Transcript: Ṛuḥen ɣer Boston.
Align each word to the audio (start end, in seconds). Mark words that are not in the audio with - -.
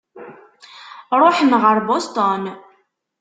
Ṛuḥen 1.21 1.51
ɣer 1.63 1.77
Boston. 1.87 2.43